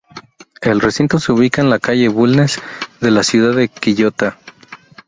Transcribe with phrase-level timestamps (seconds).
[0.61, 2.59] El recinto se ubica en la calle Bulnes
[3.01, 4.39] de la ciudad de Quillota.